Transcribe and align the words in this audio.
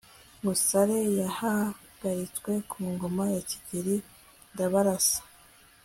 musare 0.43 0.99
yahagaritswe 1.19 2.51
ku 2.69 2.79
ngoma 2.91 3.23
ya 3.35 3.41
kigeri 3.49 3.95
ndabarasa 4.51 5.21